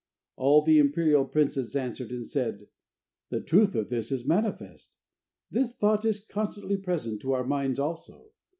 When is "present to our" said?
6.77-7.45